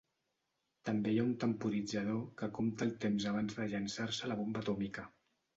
També 0.87 1.11
hi 1.15 1.19
ha 1.19 1.25
un 1.27 1.35
temporitzador 1.43 2.23
que 2.41 2.49
compta 2.61 2.87
el 2.89 2.97
temps 3.05 3.29
abans 3.35 3.59
de 3.61 3.71
llançar-se 3.75 4.31
la 4.33 4.39
bomba 4.43 4.65
atòmica. 4.67 5.07